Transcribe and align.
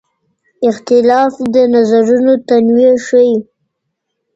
اختلاف 0.69 1.33
د 1.53 1.55
نظرونو 1.73 2.33
تنوع 2.47 2.93
ښيي. 3.07 3.35